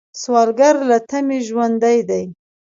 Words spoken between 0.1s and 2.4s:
سوالګر له تمې ژوندی دی